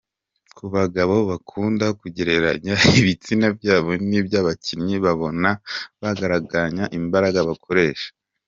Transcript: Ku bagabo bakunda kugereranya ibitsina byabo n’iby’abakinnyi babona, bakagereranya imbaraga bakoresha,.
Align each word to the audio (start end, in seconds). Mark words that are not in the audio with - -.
Ku 0.55 0.65
bagabo 0.75 1.15
bakunda 1.29 1.85
kugereranya 1.99 2.75
ibitsina 2.99 3.47
byabo 3.57 3.89
n’iby’abakinnyi 4.09 4.95
babona, 5.05 5.49
bakagereranya 6.01 6.85
imbaraga 6.99 7.39
bakoresha,. 7.49 8.07